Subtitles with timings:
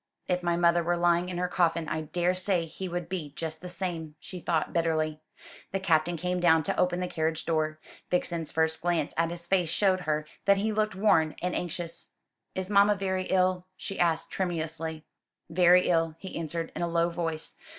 [0.27, 3.69] "If my mother were lying in her coffin I daresay he would be just the
[3.69, 5.21] same," she thought bitterly.
[5.73, 7.79] The Captain came down to open the carriage door.
[8.09, 12.15] Vixen's first glance at his face showed her that he looked worn and anxious.
[12.55, 15.05] "Is mamma very ill?" she asked tremulously.
[15.51, 17.55] "Very ill," he answered, in a low voice.